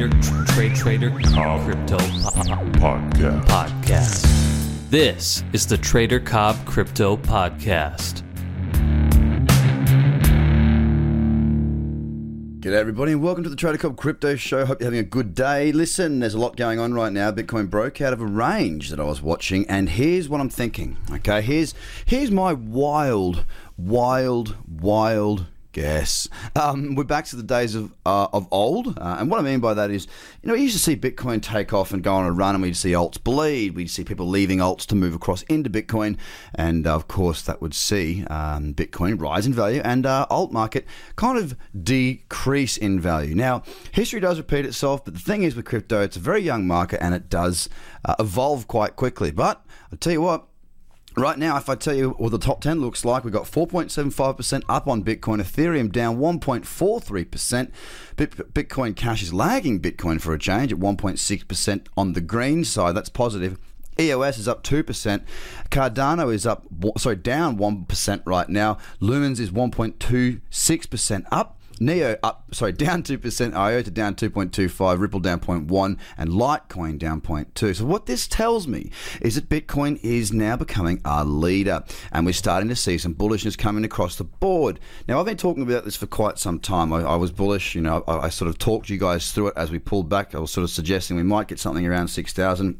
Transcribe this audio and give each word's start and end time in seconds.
Trader, 0.00 0.22
tr- 0.22 0.44
trade, 0.54 0.74
trader, 0.74 1.10
crypto 1.10 1.98
po- 1.98 2.56
Podcast. 2.80 3.44
podcast. 3.44 4.88
This 4.88 5.44
is 5.52 5.66
the 5.66 5.76
Trader 5.76 6.18
Cobb 6.18 6.56
Crypto 6.64 7.18
Podcast. 7.18 8.22
G'day, 12.60 12.72
everybody, 12.72 13.12
and 13.12 13.22
welcome 13.22 13.44
to 13.44 13.50
the 13.50 13.56
Trader 13.56 13.76
Cobb 13.76 13.98
Crypto 13.98 14.36
Show. 14.36 14.64
Hope 14.64 14.80
you're 14.80 14.86
having 14.86 15.00
a 15.00 15.02
good 15.02 15.34
day. 15.34 15.70
Listen, 15.70 16.20
there's 16.20 16.32
a 16.32 16.38
lot 16.38 16.56
going 16.56 16.78
on 16.78 16.94
right 16.94 17.12
now. 17.12 17.30
Bitcoin 17.30 17.68
broke 17.68 18.00
out 18.00 18.14
of 18.14 18.22
a 18.22 18.26
range 18.26 18.88
that 18.88 19.00
I 19.00 19.04
was 19.04 19.20
watching, 19.20 19.68
and 19.68 19.90
here's 19.90 20.30
what 20.30 20.40
I'm 20.40 20.48
thinking. 20.48 20.96
Okay, 21.10 21.42
here's 21.42 21.74
here's 22.06 22.30
my 22.30 22.54
wild, 22.54 23.44
wild, 23.76 24.56
wild 24.66 25.44
guess. 25.72 26.28
Um, 26.56 26.94
we're 26.94 27.04
back 27.04 27.24
to 27.26 27.36
the 27.36 27.42
days 27.42 27.74
of 27.74 27.92
uh, 28.04 28.28
of 28.32 28.48
old, 28.50 28.98
uh, 28.98 29.16
and 29.18 29.30
what 29.30 29.38
I 29.40 29.42
mean 29.42 29.60
by 29.60 29.74
that 29.74 29.90
is, 29.90 30.06
you 30.42 30.48
know, 30.48 30.54
we 30.54 30.62
used 30.62 30.76
to 30.76 30.82
see 30.82 30.96
Bitcoin 30.96 31.42
take 31.42 31.72
off 31.72 31.92
and 31.92 32.02
go 32.02 32.14
on 32.14 32.26
a 32.26 32.32
run, 32.32 32.54
and 32.54 32.62
we'd 32.62 32.76
see 32.76 32.92
alts 32.92 33.22
bleed. 33.22 33.74
We'd 33.74 33.90
see 33.90 34.04
people 34.04 34.28
leaving 34.28 34.58
alts 34.58 34.86
to 34.86 34.94
move 34.94 35.14
across 35.14 35.42
into 35.44 35.70
Bitcoin, 35.70 36.18
and 36.54 36.86
uh, 36.86 36.94
of 36.94 37.08
course, 37.08 37.42
that 37.42 37.60
would 37.60 37.74
see 37.74 38.24
um, 38.26 38.74
Bitcoin 38.74 39.20
rise 39.20 39.46
in 39.46 39.52
value 39.52 39.80
and 39.84 40.06
uh, 40.06 40.26
alt 40.30 40.52
market 40.52 40.86
kind 41.16 41.38
of 41.38 41.56
decrease 41.82 42.76
in 42.76 43.00
value. 43.00 43.34
Now, 43.34 43.62
history 43.92 44.20
does 44.20 44.38
repeat 44.38 44.64
itself, 44.64 45.04
but 45.04 45.14
the 45.14 45.20
thing 45.20 45.42
is 45.42 45.54
with 45.54 45.64
crypto, 45.64 46.02
it's 46.02 46.16
a 46.16 46.20
very 46.20 46.40
young 46.40 46.66
market 46.66 47.02
and 47.02 47.14
it 47.14 47.28
does 47.28 47.68
uh, 48.04 48.14
evolve 48.18 48.66
quite 48.66 48.96
quickly. 48.96 49.30
But 49.30 49.64
I'll 49.92 49.98
tell 49.98 50.12
you 50.12 50.22
what. 50.22 50.49
Right 51.16 51.38
now, 51.38 51.56
if 51.56 51.68
I 51.68 51.74
tell 51.74 51.94
you 51.94 52.10
what 52.10 52.30
the 52.30 52.38
top 52.38 52.60
10 52.60 52.80
looks 52.80 53.04
like, 53.04 53.24
we've 53.24 53.32
got 53.32 53.44
4.75% 53.44 54.62
up 54.68 54.86
on 54.86 55.02
Bitcoin, 55.02 55.40
Ethereum 55.40 55.90
down 55.90 56.18
1.43%. 56.18 57.72
Bitcoin 58.16 58.94
Cash 58.94 59.22
is 59.22 59.34
lagging 59.34 59.80
Bitcoin 59.80 60.20
for 60.20 60.32
a 60.32 60.38
change 60.38 60.72
at 60.72 60.78
1.6% 60.78 61.86
on 61.96 62.12
the 62.12 62.20
green 62.20 62.64
side. 62.64 62.94
That's 62.94 63.08
positive. 63.08 63.58
EOS 63.98 64.38
is 64.38 64.46
up 64.46 64.62
2%. 64.62 65.24
Cardano 65.70 66.32
is 66.32 66.46
up, 66.46 66.64
sorry, 66.96 67.16
down 67.16 67.58
1% 67.58 68.22
right 68.24 68.48
now. 68.48 68.78
Lumens 69.00 69.40
is 69.40 69.50
1.26% 69.50 71.26
up. 71.30 71.59
Neo 71.80 72.16
up, 72.22 72.54
sorry, 72.54 72.72
down 72.80 73.02
2%, 73.02 73.54
IOTA 73.54 73.90
down 73.90 74.14
2.25, 74.14 75.00
Ripple 75.00 75.20
down 75.20 75.40
0.1, 75.40 75.98
and 76.18 76.30
Litecoin 76.30 76.98
down 76.98 77.20
0.2. 77.20 77.76
So 77.76 77.84
what 77.84 78.06
this 78.06 78.28
tells 78.28 78.68
me 78.68 78.90
is 79.20 79.34
that 79.34 79.48
Bitcoin 79.48 79.98
is 80.02 80.32
now 80.32 80.56
becoming 80.56 81.00
our 81.04 81.24
leader, 81.24 81.82
and 82.12 82.26
we're 82.26 82.32
starting 82.32 82.68
to 82.68 82.76
see 82.76 82.98
some 82.98 83.14
bullishness 83.14 83.56
coming 83.56 83.84
across 83.84 84.16
the 84.16 84.24
board. 84.24 84.78
Now, 85.08 85.18
I've 85.18 85.26
been 85.26 85.36
talking 85.36 85.62
about 85.62 85.84
this 85.84 85.96
for 85.96 86.06
quite 86.06 86.38
some 86.38 86.60
time. 86.60 86.92
I, 86.92 87.00
I 87.00 87.16
was 87.16 87.32
bullish, 87.32 87.74
you 87.74 87.80
know, 87.80 88.04
I, 88.06 88.26
I 88.26 88.28
sort 88.28 88.48
of 88.48 88.58
talked 88.58 88.90
you 88.90 88.98
guys 88.98 89.32
through 89.32 89.48
it 89.48 89.54
as 89.56 89.70
we 89.70 89.78
pulled 89.78 90.08
back. 90.08 90.34
I 90.34 90.38
was 90.38 90.50
sort 90.50 90.64
of 90.64 90.70
suggesting 90.70 91.16
we 91.16 91.22
might 91.22 91.48
get 91.48 91.58
something 91.58 91.86
around 91.86 92.08
6,000 92.08 92.78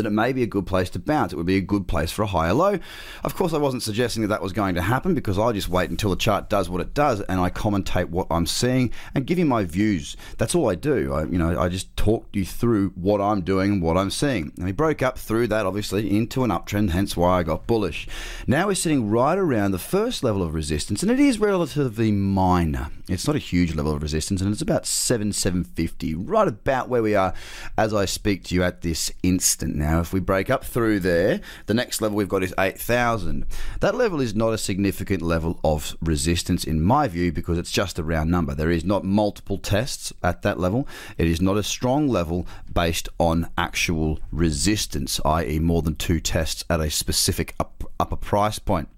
that 0.00 0.08
it 0.08 0.12
may 0.12 0.32
be 0.32 0.42
a 0.42 0.46
good 0.46 0.66
place 0.66 0.88
to 0.90 0.98
bounce. 0.98 1.32
It 1.32 1.36
would 1.36 1.46
be 1.46 1.56
a 1.56 1.60
good 1.60 1.86
place 1.86 2.10
for 2.10 2.22
a 2.22 2.26
higher 2.26 2.54
low. 2.54 2.78
Of 3.22 3.34
course, 3.34 3.52
I 3.52 3.58
wasn't 3.58 3.82
suggesting 3.82 4.22
that 4.22 4.28
that 4.28 4.42
was 4.42 4.52
going 4.52 4.74
to 4.76 4.82
happen 4.82 5.14
because 5.14 5.38
I 5.38 5.52
just 5.52 5.68
wait 5.68 5.90
until 5.90 6.10
the 6.10 6.16
chart 6.16 6.48
does 6.48 6.70
what 6.70 6.80
it 6.80 6.94
does 6.94 7.20
and 7.22 7.38
I 7.38 7.50
commentate 7.50 8.08
what 8.08 8.26
I'm 8.30 8.46
seeing 8.46 8.92
and 9.14 9.26
give 9.26 9.38
you 9.38 9.44
my 9.44 9.64
views. 9.64 10.16
That's 10.38 10.54
all 10.54 10.70
I 10.70 10.74
do. 10.74 11.12
I, 11.12 11.24
you 11.24 11.38
know, 11.38 11.60
I 11.60 11.68
just 11.68 11.94
talk 11.96 12.26
you 12.32 12.44
through 12.44 12.90
what 12.94 13.20
I'm 13.20 13.42
doing 13.42 13.72
and 13.72 13.82
what 13.82 13.98
I'm 13.98 14.10
seeing. 14.10 14.52
And 14.56 14.64
we 14.64 14.72
broke 14.72 15.02
up 15.02 15.18
through 15.18 15.48
that, 15.48 15.66
obviously, 15.66 16.16
into 16.16 16.44
an 16.44 16.50
uptrend, 16.50 16.90
hence 16.90 17.16
why 17.16 17.38
I 17.38 17.42
got 17.42 17.66
bullish. 17.66 18.08
Now 18.46 18.68
we're 18.68 18.74
sitting 18.74 19.10
right 19.10 19.36
around 19.36 19.72
the 19.72 19.78
first 19.78 20.24
level 20.24 20.42
of 20.42 20.54
resistance, 20.54 21.02
and 21.02 21.10
it 21.10 21.20
is 21.20 21.38
relatively 21.38 22.12
minor. 22.12 22.88
It's 23.08 23.26
not 23.26 23.36
a 23.36 23.40
huge 23.40 23.74
level 23.74 23.92
of 23.92 24.02
resistance, 24.02 24.40
and 24.40 24.52
it's 24.52 24.62
about 24.62 24.86
7, 24.86 25.32
750, 25.32 26.14
right 26.14 26.46
about 26.46 26.88
where 26.88 27.02
we 27.02 27.14
are 27.14 27.34
as 27.76 27.92
I 27.92 28.04
speak 28.04 28.44
to 28.44 28.54
you 28.54 28.62
at 28.62 28.82
this 28.82 29.12
instant. 29.22 29.74
Now, 29.74 29.89
if 29.98 30.12
we 30.12 30.20
break 30.20 30.50
up 30.50 30.64
through 30.64 31.00
there, 31.00 31.40
the 31.66 31.74
next 31.74 32.00
level 32.00 32.16
we've 32.16 32.28
got 32.28 32.44
is 32.44 32.54
8,000. 32.56 33.44
That 33.80 33.96
level 33.96 34.20
is 34.20 34.34
not 34.34 34.52
a 34.52 34.58
significant 34.58 35.22
level 35.22 35.58
of 35.64 35.96
resistance 36.00 36.62
in 36.62 36.80
my 36.80 37.08
view 37.08 37.32
because 37.32 37.58
it's 37.58 37.72
just 37.72 37.98
a 37.98 38.04
round 38.04 38.30
number. 38.30 38.54
There 38.54 38.70
is 38.70 38.84
not 38.84 39.04
multiple 39.04 39.58
tests 39.58 40.12
at 40.22 40.42
that 40.42 40.60
level. 40.60 40.86
It 41.18 41.26
is 41.26 41.40
not 41.40 41.56
a 41.56 41.64
strong 41.64 42.06
level 42.06 42.46
based 42.72 43.08
on 43.18 43.50
actual 43.58 44.20
resistance, 44.30 45.20
i.e., 45.24 45.58
more 45.58 45.82
than 45.82 45.96
two 45.96 46.20
tests 46.20 46.64
at 46.70 46.80
a 46.80 46.90
specific 46.90 47.54
up, 47.58 47.90
upper 47.98 48.16
price 48.16 48.60
point. 48.60 48.88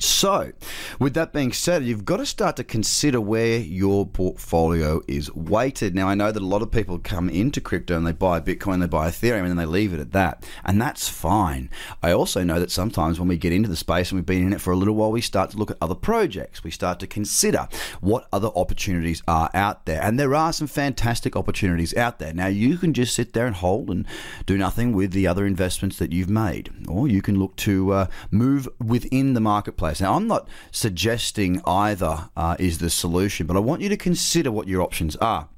So, 0.00 0.52
with 0.98 1.14
that 1.14 1.32
being 1.32 1.52
said, 1.52 1.84
you've 1.84 2.04
got 2.04 2.18
to 2.18 2.26
start 2.26 2.56
to 2.56 2.64
consider 2.64 3.20
where 3.20 3.58
your 3.58 4.06
portfolio 4.06 5.00
is 5.08 5.32
weighted. 5.34 5.94
Now, 5.94 6.08
I 6.08 6.14
know 6.14 6.32
that 6.32 6.42
a 6.42 6.46
lot 6.46 6.62
of 6.62 6.70
people 6.70 6.98
come 6.98 7.28
into 7.28 7.60
crypto 7.60 7.96
and 7.96 8.06
they 8.06 8.12
buy 8.12 8.40
Bitcoin, 8.40 8.80
they 8.80 8.86
buy 8.86 9.08
Ethereum, 9.08 9.40
and 9.40 9.50
then 9.50 9.56
they 9.56 9.66
leave 9.66 9.92
it 9.92 10.00
at 10.00 10.12
that. 10.12 10.48
And 10.64 10.80
that's 10.80 11.08
fine. 11.08 11.70
I 12.02 12.12
also 12.12 12.44
know 12.44 12.60
that 12.60 12.70
sometimes 12.70 13.18
when 13.18 13.28
we 13.28 13.36
get 13.36 13.52
into 13.52 13.68
the 13.68 13.76
space 13.76 14.10
and 14.10 14.18
we've 14.18 14.26
been 14.26 14.46
in 14.46 14.52
it 14.52 14.60
for 14.60 14.72
a 14.72 14.76
little 14.76 14.94
while, 14.94 15.10
we 15.10 15.20
start 15.20 15.50
to 15.50 15.56
look 15.56 15.70
at 15.70 15.78
other 15.80 15.94
projects. 15.94 16.62
We 16.62 16.70
start 16.70 17.00
to 17.00 17.06
consider 17.06 17.68
what 18.00 18.28
other 18.32 18.50
opportunities 18.54 19.22
are 19.26 19.50
out 19.54 19.86
there. 19.86 20.02
And 20.02 20.18
there 20.18 20.34
are 20.34 20.52
some 20.52 20.66
fantastic 20.66 21.36
opportunities 21.36 21.96
out 21.96 22.18
there. 22.18 22.32
Now, 22.32 22.48
you 22.48 22.78
can 22.78 22.92
just 22.92 23.14
sit 23.14 23.32
there 23.32 23.46
and 23.46 23.56
hold 23.56 23.90
and 23.90 24.06
do 24.46 24.58
nothing 24.58 24.92
with 24.92 25.12
the 25.12 25.26
other 25.26 25.46
investments 25.46 25.98
that 25.98 26.12
you've 26.12 26.30
made, 26.30 26.70
or 26.88 27.08
you 27.08 27.22
can 27.22 27.38
look 27.38 27.56
to 27.56 27.92
uh, 27.92 28.06
move 28.30 28.68
within 28.84 29.34
the 29.34 29.40
marketplace. 29.40 29.87
Now, 30.00 30.14
I'm 30.14 30.26
not 30.26 30.48
suggesting 30.70 31.60
either 31.64 32.28
uh, 32.36 32.56
is 32.58 32.78
the 32.78 32.90
solution, 32.90 33.46
but 33.46 33.56
I 33.56 33.60
want 33.60 33.82
you 33.82 33.88
to 33.88 33.96
consider 33.96 34.50
what 34.52 34.68
your 34.68 34.82
options 34.82 35.16
are 35.16 35.48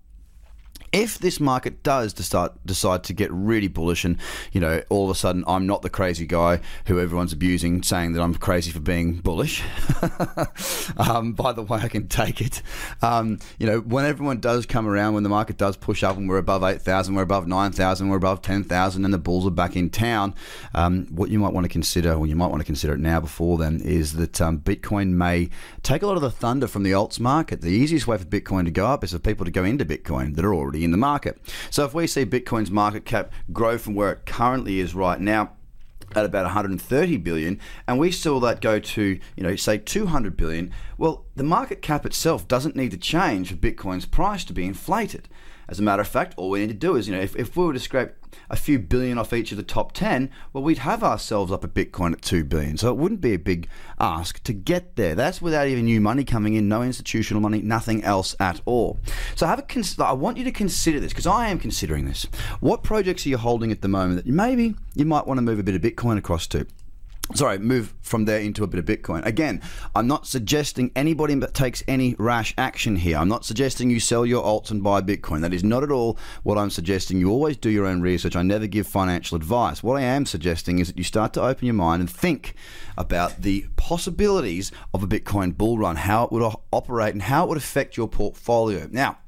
if 0.92 1.18
this 1.18 1.38
market 1.40 1.82
does 1.82 2.12
decide, 2.12 2.50
decide 2.66 3.04
to 3.04 3.12
get 3.12 3.30
really 3.32 3.68
bullish 3.68 4.04
and 4.04 4.18
you 4.52 4.60
know 4.60 4.82
all 4.88 5.04
of 5.04 5.10
a 5.10 5.14
sudden 5.14 5.44
I'm 5.46 5.66
not 5.66 5.82
the 5.82 5.90
crazy 5.90 6.26
guy 6.26 6.60
who 6.86 6.98
everyone's 7.00 7.32
abusing 7.32 7.82
saying 7.82 8.12
that 8.14 8.22
I'm 8.22 8.34
crazy 8.34 8.70
for 8.70 8.80
being 8.80 9.16
bullish 9.16 9.62
um, 10.96 11.32
by 11.32 11.52
the 11.52 11.62
way 11.62 11.78
I 11.80 11.88
can 11.88 12.08
take 12.08 12.40
it. 12.40 12.62
Um, 13.02 13.38
you 13.58 13.66
know 13.66 13.80
when 13.80 14.04
everyone 14.04 14.40
does 14.40 14.66
come 14.66 14.86
around 14.86 15.14
when 15.14 15.22
the 15.22 15.28
market 15.28 15.56
does 15.56 15.76
push 15.76 16.02
up 16.02 16.16
and 16.16 16.28
we're 16.28 16.38
above 16.38 16.62
8,000 16.62 17.14
we're 17.14 17.22
above 17.22 17.46
9,000 17.46 18.08
we're 18.08 18.16
above 18.16 18.42
10,000 18.42 19.04
and 19.04 19.14
the 19.14 19.18
bulls 19.18 19.46
are 19.46 19.50
back 19.50 19.76
in 19.76 19.90
town 19.90 20.34
um, 20.74 21.06
what 21.06 21.30
you 21.30 21.38
might 21.38 21.52
want 21.52 21.64
to 21.64 21.68
consider 21.68 22.14
or 22.14 22.26
you 22.26 22.36
might 22.36 22.48
want 22.48 22.60
to 22.60 22.66
consider 22.66 22.94
it 22.94 23.00
now 23.00 23.20
before 23.20 23.58
then 23.58 23.80
is 23.80 24.14
that 24.14 24.40
um, 24.40 24.58
Bitcoin 24.58 25.10
may 25.10 25.48
take 25.82 26.02
a 26.02 26.06
lot 26.06 26.16
of 26.16 26.22
the 26.22 26.30
thunder 26.30 26.66
from 26.66 26.82
the 26.82 26.92
alts 26.92 27.20
market. 27.20 27.60
The 27.60 27.68
easiest 27.68 28.06
way 28.06 28.16
for 28.18 28.24
Bitcoin 28.24 28.64
to 28.64 28.70
go 28.70 28.86
up 28.86 29.04
is 29.04 29.12
for 29.12 29.18
people 29.18 29.44
to 29.44 29.50
go 29.50 29.64
into 29.64 29.84
Bitcoin 29.84 30.36
that 30.36 30.44
are 30.44 30.54
already 30.54 30.79
in 30.84 30.90
the 30.90 30.96
market. 30.96 31.38
So 31.70 31.84
if 31.84 31.94
we 31.94 32.06
see 32.06 32.24
Bitcoin's 32.24 32.70
market 32.70 33.04
cap 33.04 33.32
grow 33.52 33.78
from 33.78 33.94
where 33.94 34.12
it 34.12 34.26
currently 34.26 34.80
is 34.80 34.94
right 34.94 35.20
now, 35.20 35.52
at 36.14 36.24
about 36.24 36.44
130 36.44 37.16
billion 37.18 37.60
and 37.86 37.98
we 37.98 38.10
saw 38.10 38.40
that 38.40 38.60
go 38.60 38.80
to 38.80 39.20
you 39.36 39.42
know 39.42 39.54
say 39.54 39.78
200 39.78 40.36
billion 40.36 40.72
well 40.98 41.24
the 41.36 41.44
market 41.44 41.82
cap 41.82 42.04
itself 42.04 42.48
doesn't 42.48 42.74
need 42.74 42.90
to 42.90 42.96
change 42.96 43.50
for 43.50 43.54
bitcoin's 43.54 44.06
price 44.06 44.44
to 44.44 44.52
be 44.52 44.64
inflated 44.64 45.28
as 45.70 45.78
a 45.78 45.82
matter 45.82 46.02
of 46.02 46.08
fact 46.08 46.34
all 46.36 46.50
we 46.50 46.60
need 46.60 46.68
to 46.68 46.74
do 46.74 46.96
is 46.96 47.08
you 47.08 47.14
know 47.14 47.22
if, 47.22 47.34
if 47.36 47.56
we 47.56 47.64
were 47.64 47.72
to 47.72 47.78
scrape 47.78 48.10
a 48.48 48.56
few 48.56 48.78
billion 48.78 49.16
off 49.18 49.32
each 49.32 49.52
of 49.52 49.56
the 49.56 49.62
top 49.62 49.92
10 49.92 50.30
well 50.52 50.62
we'd 50.62 50.78
have 50.78 51.02
ourselves 51.02 51.52
up 51.52 51.64
a 51.64 51.68
bitcoin 51.68 52.12
at 52.12 52.22
2 52.22 52.44
billion. 52.44 52.76
So 52.76 52.90
it 52.90 52.96
wouldn't 52.96 53.20
be 53.20 53.34
a 53.34 53.38
big 53.38 53.68
ask 53.98 54.42
to 54.44 54.52
get 54.52 54.96
there. 54.96 55.14
That's 55.14 55.40
without 55.40 55.68
even 55.68 55.84
new 55.84 56.00
money 56.00 56.24
coming 56.24 56.54
in 56.54 56.68
no 56.68 56.82
institutional 56.82 57.40
money 57.40 57.62
nothing 57.62 58.02
else 58.04 58.34
at 58.40 58.60
all. 58.64 58.98
So 59.34 59.46
have 59.46 59.58
a 59.58 59.62
cons- 59.62 59.98
i 59.98 60.12
want 60.12 60.36
you 60.36 60.44
to 60.44 60.52
consider 60.52 61.00
this 61.00 61.12
because 61.12 61.26
i 61.26 61.48
am 61.48 61.58
considering 61.58 62.06
this. 62.06 62.26
What 62.60 62.82
projects 62.82 63.24
are 63.26 63.30
you 63.30 63.38
holding 63.38 63.70
at 63.70 63.82
the 63.82 63.88
moment 63.88 64.24
that 64.24 64.30
maybe 64.30 64.74
you 64.94 65.04
might 65.04 65.26
want 65.26 65.38
to 65.38 65.42
move 65.42 65.58
a 65.58 65.62
bit 65.62 65.74
of 65.74 65.82
bitcoin 65.82 66.18
across 66.18 66.46
to 66.48 66.66
sorry, 67.34 67.58
move 67.58 67.94
from 68.00 68.24
there 68.24 68.40
into 68.40 68.64
a 68.64 68.66
bit 68.66 68.78
of 68.78 68.84
Bitcoin. 68.84 69.24
Again, 69.24 69.62
I'm 69.94 70.06
not 70.06 70.26
suggesting 70.26 70.90
anybody 70.96 71.38
takes 71.52 71.82
any 71.86 72.16
rash 72.18 72.54
action 72.58 72.96
here. 72.96 73.16
I'm 73.16 73.28
not 73.28 73.44
suggesting 73.44 73.90
you 73.90 74.00
sell 74.00 74.26
your 74.26 74.44
alts 74.44 74.70
and 74.70 74.82
buy 74.82 75.00
Bitcoin. 75.00 75.40
That 75.42 75.54
is 75.54 75.64
not 75.64 75.82
at 75.82 75.90
all 75.90 76.18
what 76.42 76.58
I'm 76.58 76.70
suggesting. 76.70 77.18
You 77.18 77.30
always 77.30 77.56
do 77.56 77.70
your 77.70 77.86
own 77.86 78.00
research. 78.00 78.36
I 78.36 78.42
never 78.42 78.66
give 78.66 78.86
financial 78.86 79.36
advice. 79.36 79.82
What 79.82 79.96
I 79.96 80.02
am 80.02 80.26
suggesting 80.26 80.78
is 80.78 80.88
that 80.88 80.98
you 80.98 81.04
start 81.04 81.32
to 81.34 81.42
open 81.42 81.66
your 81.66 81.74
mind 81.74 82.00
and 82.00 82.10
think 82.10 82.54
about 82.96 83.42
the 83.42 83.66
possibilities 83.76 84.72
of 84.92 85.02
a 85.02 85.06
Bitcoin 85.06 85.56
bull 85.56 85.78
run, 85.78 85.96
how 85.96 86.24
it 86.24 86.32
would 86.32 86.54
operate, 86.72 87.12
and 87.14 87.22
how 87.22 87.44
it 87.44 87.48
would 87.48 87.58
affect 87.58 87.96
your 87.96 88.08
portfolio. 88.08 88.88
Now, 88.90 89.18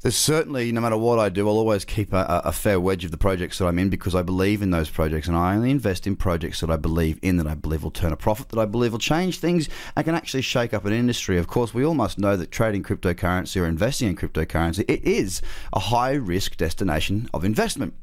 there's 0.00 0.16
certainly, 0.16 0.70
no 0.70 0.80
matter 0.80 0.96
what 0.96 1.18
I 1.18 1.28
do, 1.28 1.48
I'll 1.48 1.58
always 1.58 1.84
keep 1.84 2.12
a, 2.12 2.42
a, 2.44 2.52
fair 2.52 2.78
wedge 2.78 3.04
of 3.04 3.10
the 3.10 3.16
projects 3.16 3.58
that 3.58 3.66
I'm 3.66 3.78
in 3.80 3.88
because 3.88 4.14
I 4.14 4.22
believe 4.22 4.62
in 4.62 4.70
those 4.70 4.88
projects 4.88 5.26
and 5.26 5.36
I 5.36 5.54
only 5.54 5.70
invest 5.70 6.06
in 6.06 6.14
projects 6.14 6.60
that 6.60 6.70
I 6.70 6.76
believe 6.76 7.18
in, 7.20 7.36
that 7.38 7.48
I 7.48 7.54
believe 7.54 7.82
will 7.82 7.90
turn 7.90 8.12
a 8.12 8.16
profit, 8.16 8.50
that 8.50 8.60
I 8.60 8.64
believe 8.64 8.92
will 8.92 9.00
change 9.00 9.40
things 9.40 9.68
and 9.96 10.04
can 10.04 10.14
actually 10.14 10.42
shake 10.42 10.72
up 10.72 10.84
an 10.84 10.92
industry. 10.92 11.36
Of 11.36 11.48
course, 11.48 11.74
we 11.74 11.84
all 11.84 11.94
must 11.94 12.18
know 12.18 12.36
that 12.36 12.52
trading 12.52 12.84
cryptocurrency 12.84 13.60
or 13.60 13.66
investing 13.66 14.08
in 14.08 14.16
cryptocurrency, 14.16 14.84
it 14.86 15.02
is 15.02 15.42
a 15.72 15.80
high 15.80 16.12
risk 16.12 16.56
destination 16.56 17.28
of 17.34 17.44
investment. 17.44 17.94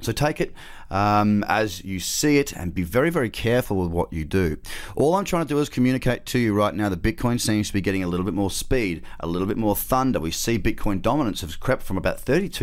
So 0.00 0.12
take 0.12 0.40
it 0.40 0.54
um, 0.90 1.44
as 1.44 1.84
you 1.84 2.00
see 2.00 2.38
it 2.38 2.52
and 2.52 2.74
be 2.74 2.82
very, 2.82 3.10
very 3.10 3.30
careful 3.30 3.76
with 3.76 3.90
what 3.90 4.12
you 4.12 4.24
do. 4.24 4.56
All 4.96 5.14
I'm 5.14 5.24
trying 5.24 5.46
to 5.46 5.48
do 5.48 5.58
is 5.60 5.68
communicate 5.68 6.26
to 6.26 6.38
you 6.38 6.52
right 6.52 6.74
now 6.74 6.88
that 6.88 7.02
Bitcoin 7.02 7.40
seems 7.40 7.68
to 7.68 7.72
be 7.72 7.80
getting 7.80 8.02
a 8.02 8.08
little 8.08 8.24
bit 8.24 8.34
more 8.34 8.50
speed, 8.50 9.02
a 9.20 9.26
little 9.26 9.46
bit 9.46 9.56
more 9.56 9.76
thunder. 9.76 10.20
We 10.20 10.30
see 10.30 10.58
Bitcoin 10.58 11.00
dominance 11.00 11.42
has 11.42 11.56
crept 11.56 11.82
from 11.82 11.96
about 11.96 12.18
32% 12.24 12.60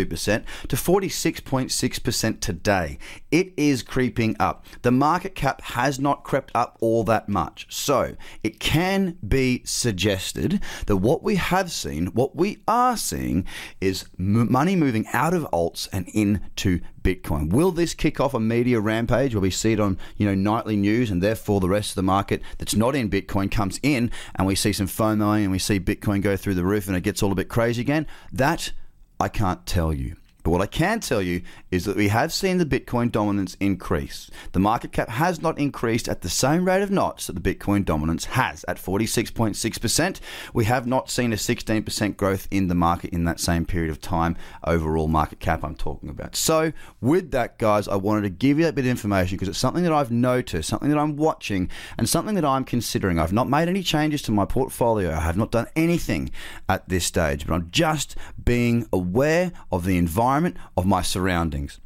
to 0.67 0.75
46.6% 0.75 2.39
today. 2.39 2.97
It 3.31 3.53
is 3.55 3.83
creeping 3.83 4.35
up. 4.39 4.65
The 4.81 4.91
market 4.91 5.35
cap 5.35 5.61
has 5.61 5.99
not 5.99 6.23
crept 6.23 6.51
up 6.53 6.77
all 6.81 7.03
that 7.05 7.29
much. 7.29 7.67
So 7.69 8.15
it 8.43 8.59
can 8.59 9.17
be 9.25 9.61
suggested 9.63 10.61
that 10.87 10.97
what 10.97 11.23
we 11.23 11.35
have 11.35 11.71
seen, 11.71 12.07
what 12.07 12.35
we 12.35 12.63
are 12.67 12.97
seeing, 12.97 13.45
is 13.79 14.05
money 14.17 14.75
moving 14.75 15.05
out 15.13 15.33
of 15.33 15.43
alts 15.53 15.87
and 15.93 16.07
into 16.09 16.81
Bitcoin. 17.07 17.53
Will 17.53 17.71
this 17.71 17.93
kick 17.93 18.19
off 18.19 18.33
a 18.33 18.39
media 18.39 18.81
rampage 18.81 19.33
where 19.33 19.41
we 19.41 19.49
see 19.49 19.71
it 19.71 19.79
on 19.79 19.97
you 20.17 20.25
know 20.25 20.35
nightly 20.35 20.75
news, 20.75 21.09
and 21.09 21.23
therefore 21.23 21.61
the 21.61 21.69
rest 21.69 21.91
of 21.91 21.95
the 21.95 22.03
market 22.03 22.41
that's 22.57 22.75
not 22.75 22.95
in 22.95 23.09
Bitcoin 23.09 23.49
comes 23.49 23.79
in, 23.81 24.11
and 24.35 24.45
we 24.45 24.55
see 24.55 24.73
some 24.73 24.87
FOMO 24.87 25.41
and 25.41 25.51
we 25.51 25.59
see 25.59 25.79
Bitcoin 25.79 26.21
go 26.21 26.35
through 26.35 26.55
the 26.55 26.65
roof, 26.65 26.87
and 26.87 26.97
it 26.97 27.01
gets 27.01 27.23
all 27.23 27.31
a 27.31 27.35
bit 27.35 27.47
crazy 27.47 27.81
again? 27.81 28.07
That 28.33 28.73
I 29.21 29.29
can't 29.29 29.65
tell 29.65 29.93
you. 29.93 30.17
But 30.47 30.51
what 30.51 30.61
I 30.61 30.67
can 30.67 31.01
tell 31.01 31.21
you 31.21 31.41
is 31.71 31.83
that 31.83 31.97
we 31.97 32.07
have 32.07 32.31
seen 32.31 32.57
the 32.57 32.65
Bitcoin 32.65 33.11
dominance 33.11 33.57
increase. 33.59 34.31
The 34.53 34.61
market 34.61 34.93
cap 34.93 35.09
has 35.09 35.41
not 35.41 35.59
increased 35.59 36.07
at 36.07 36.21
the 36.21 36.29
same 36.29 36.63
rate 36.63 36.81
of 36.81 36.89
knots 36.89 37.27
that 37.27 37.33
the 37.33 37.53
Bitcoin 37.53 37.83
dominance 37.83 38.23
has 38.23 38.63
at 38.65 38.77
46.6%. 38.77 40.21
We 40.53 40.63
have 40.63 40.87
not 40.87 41.09
seen 41.09 41.33
a 41.33 41.35
16% 41.35 42.15
growth 42.15 42.47
in 42.49 42.69
the 42.69 42.75
market 42.75 43.09
in 43.09 43.25
that 43.25 43.41
same 43.41 43.65
period 43.65 43.91
of 43.91 43.99
time, 43.99 44.37
overall 44.63 45.09
market 45.09 45.41
cap 45.41 45.65
I'm 45.65 45.75
talking 45.75 46.07
about. 46.07 46.37
So, 46.37 46.71
with 47.01 47.31
that, 47.31 47.59
guys, 47.59 47.89
I 47.89 47.97
wanted 47.97 48.21
to 48.21 48.29
give 48.29 48.57
you 48.57 48.63
that 48.63 48.75
bit 48.75 48.85
of 48.85 48.91
information 48.91 49.35
because 49.35 49.49
it's 49.49 49.57
something 49.57 49.83
that 49.83 49.91
I've 49.91 50.11
noticed, 50.11 50.69
something 50.69 50.89
that 50.89 50.97
I'm 50.97 51.17
watching, 51.17 51.69
and 51.97 52.07
something 52.07 52.35
that 52.35 52.45
I'm 52.45 52.63
considering. 52.63 53.19
I've 53.19 53.33
not 53.33 53.49
made 53.49 53.67
any 53.67 53.83
changes 53.83 54.21
to 54.21 54.31
my 54.31 54.45
portfolio, 54.45 55.11
I 55.11 55.19
have 55.19 55.35
not 55.35 55.51
done 55.51 55.67
anything 55.75 56.31
at 56.69 56.87
this 56.87 57.03
stage, 57.03 57.45
but 57.45 57.53
I'm 57.53 57.69
just 57.69 58.15
being 58.45 58.87
aware 58.93 59.51
of 59.73 59.83
the 59.83 59.97
environment 59.97 60.36
of 60.75 60.85
my 60.85 61.01
surroundings. 61.01 61.79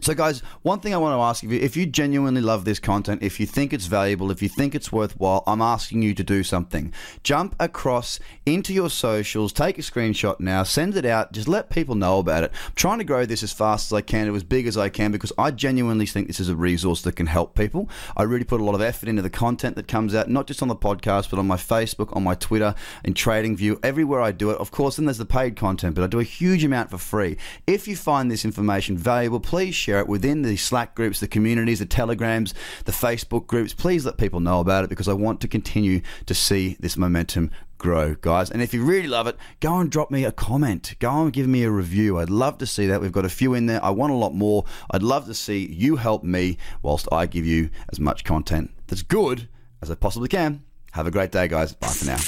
So, 0.00 0.12
guys, 0.12 0.40
one 0.60 0.80
thing 0.80 0.92
I 0.92 0.98
want 0.98 1.16
to 1.16 1.22
ask 1.22 1.42
of 1.42 1.50
you 1.50 1.58
if 1.58 1.74
you 1.74 1.86
genuinely 1.86 2.42
love 2.42 2.66
this 2.66 2.78
content, 2.78 3.22
if 3.22 3.40
you 3.40 3.46
think 3.46 3.72
it's 3.72 3.86
valuable, 3.86 4.30
if 4.30 4.42
you 4.42 4.48
think 4.48 4.74
it's 4.74 4.92
worthwhile, 4.92 5.42
I'm 5.46 5.62
asking 5.62 6.02
you 6.02 6.12
to 6.14 6.22
do 6.22 6.44
something. 6.44 6.92
Jump 7.22 7.56
across 7.58 8.20
into 8.44 8.74
your 8.74 8.90
socials, 8.90 9.54
take 9.54 9.78
a 9.78 9.82
screenshot 9.82 10.38
now, 10.38 10.64
send 10.64 10.96
it 10.96 11.06
out, 11.06 11.32
just 11.32 11.48
let 11.48 11.70
people 11.70 11.94
know 11.94 12.18
about 12.18 12.44
it. 12.44 12.52
I'm 12.66 12.72
trying 12.74 12.98
to 12.98 13.04
grow 13.04 13.24
this 13.24 13.42
as 13.42 13.54
fast 13.54 13.90
as 13.90 13.96
I 13.96 14.02
can, 14.02 14.32
as 14.34 14.44
big 14.44 14.66
as 14.66 14.76
I 14.76 14.90
can, 14.90 15.12
because 15.12 15.32
I 15.38 15.50
genuinely 15.50 16.04
think 16.04 16.26
this 16.26 16.40
is 16.40 16.50
a 16.50 16.56
resource 16.56 17.00
that 17.02 17.16
can 17.16 17.26
help 17.26 17.54
people. 17.54 17.88
I 18.18 18.24
really 18.24 18.44
put 18.44 18.60
a 18.60 18.64
lot 18.64 18.74
of 18.74 18.82
effort 18.82 19.08
into 19.08 19.22
the 19.22 19.30
content 19.30 19.76
that 19.76 19.88
comes 19.88 20.14
out, 20.14 20.28
not 20.28 20.46
just 20.46 20.60
on 20.60 20.68
the 20.68 20.76
podcast, 20.76 21.30
but 21.30 21.38
on 21.38 21.46
my 21.46 21.56
Facebook, 21.56 22.14
on 22.14 22.22
my 22.22 22.34
Twitter, 22.34 22.74
in 23.02 23.14
TradingView, 23.14 23.80
everywhere 23.82 24.20
I 24.20 24.32
do 24.32 24.50
it. 24.50 24.58
Of 24.58 24.70
course, 24.70 24.96
then 24.96 25.06
there's 25.06 25.16
the 25.16 25.24
paid 25.24 25.56
content, 25.56 25.94
but 25.94 26.04
I 26.04 26.06
do 26.06 26.20
a 26.20 26.24
huge 26.24 26.64
amount 26.64 26.90
for 26.90 26.98
free. 26.98 27.38
If 27.66 27.88
you 27.88 27.96
find 27.96 28.30
this 28.30 28.44
information 28.44 28.98
valuable, 28.98 29.40
please 29.40 29.74
share 29.86 30.00
it 30.00 30.08
within 30.08 30.42
the 30.42 30.56
Slack 30.56 30.96
groups, 30.96 31.20
the 31.20 31.28
communities, 31.28 31.78
the 31.78 31.86
Telegrams, 31.86 32.52
the 32.86 32.92
Facebook 32.92 33.46
groups. 33.46 33.72
Please 33.72 34.04
let 34.04 34.16
people 34.16 34.40
know 34.40 34.58
about 34.58 34.82
it 34.82 34.90
because 34.90 35.06
I 35.06 35.12
want 35.12 35.40
to 35.42 35.48
continue 35.48 36.00
to 36.26 36.34
see 36.34 36.76
this 36.80 36.96
momentum 36.96 37.52
grow, 37.78 38.16
guys. 38.16 38.50
And 38.50 38.60
if 38.62 38.74
you 38.74 38.84
really 38.84 39.06
love 39.06 39.28
it, 39.28 39.36
go 39.60 39.78
and 39.78 39.88
drop 39.88 40.10
me 40.10 40.24
a 40.24 40.32
comment. 40.32 40.96
Go 40.98 41.22
and 41.22 41.32
give 41.32 41.46
me 41.46 41.62
a 41.62 41.70
review. 41.70 42.18
I'd 42.18 42.30
love 42.30 42.58
to 42.58 42.66
see 42.66 42.88
that. 42.88 43.00
We've 43.00 43.12
got 43.12 43.24
a 43.24 43.28
few 43.28 43.54
in 43.54 43.66
there. 43.66 43.84
I 43.84 43.90
want 43.90 44.12
a 44.12 44.16
lot 44.16 44.34
more. 44.34 44.64
I'd 44.90 45.04
love 45.04 45.26
to 45.26 45.34
see 45.34 45.64
you 45.64 45.94
help 45.94 46.24
me 46.24 46.58
whilst 46.82 47.06
I 47.12 47.26
give 47.26 47.46
you 47.46 47.70
as 47.92 48.00
much 48.00 48.24
content 48.24 48.72
that's 48.88 49.02
good 49.02 49.48
as 49.82 49.88
I 49.88 49.94
possibly 49.94 50.28
can. 50.28 50.64
Have 50.94 51.06
a 51.06 51.12
great 51.12 51.30
day, 51.30 51.46
guys. 51.46 51.74
Bye 51.74 51.86
for 51.86 52.06
now. 52.06 52.18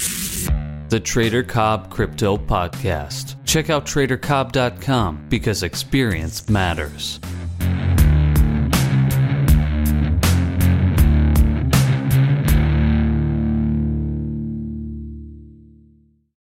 The 0.89 1.01
Trader 1.01 1.43
Cobb 1.43 1.91
Crypto 1.91 2.39
Podcast. 2.39 3.37
Check 3.45 3.69
out 3.69 3.85
tradercobb.com 3.85 5.27
because 5.29 5.63
experience 5.63 6.49
matters. 6.49 7.21